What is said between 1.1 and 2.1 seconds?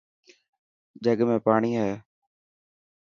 ۾ پاڻي هي.